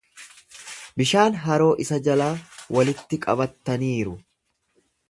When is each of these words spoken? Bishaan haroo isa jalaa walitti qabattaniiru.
Bishaan 1.01 1.37
haroo 1.43 1.69
isa 1.85 2.01
jalaa 2.09 2.33
walitti 2.79 3.21
qabattaniiru. 3.27 4.19